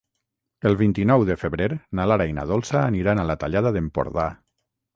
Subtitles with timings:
[0.69, 1.67] El vint-i-nou de febrer
[2.01, 4.29] na Lara i na Dolça aniran a la Tallada d'Empordà.